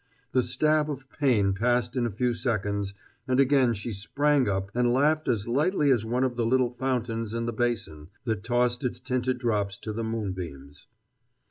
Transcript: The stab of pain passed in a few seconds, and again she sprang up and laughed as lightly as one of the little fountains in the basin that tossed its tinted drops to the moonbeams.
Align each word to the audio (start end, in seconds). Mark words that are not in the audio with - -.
The 0.31 0.41
stab 0.41 0.89
of 0.89 1.11
pain 1.11 1.53
passed 1.53 1.95
in 1.95 2.07
a 2.07 2.11
few 2.11 2.33
seconds, 2.33 2.95
and 3.27 3.39
again 3.39 3.75
she 3.75 3.93
sprang 3.93 4.49
up 4.49 4.71
and 4.73 4.91
laughed 4.91 5.27
as 5.27 5.47
lightly 5.47 5.91
as 5.91 6.03
one 6.03 6.23
of 6.23 6.35
the 6.37 6.43
little 6.43 6.71
fountains 6.71 7.35
in 7.35 7.45
the 7.45 7.53
basin 7.53 8.09
that 8.23 8.43
tossed 8.43 8.83
its 8.83 8.99
tinted 8.99 9.37
drops 9.37 9.77
to 9.77 9.93
the 9.93 10.03
moonbeams. 10.03 10.87